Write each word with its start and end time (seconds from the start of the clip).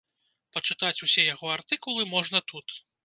Пачытаць 0.55 1.03
усе 1.07 1.25
яго 1.27 1.53
артыкулы 1.57 2.07
можна 2.17 2.43
тут. 2.53 2.67